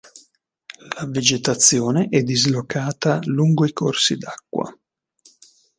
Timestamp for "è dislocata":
2.09-3.19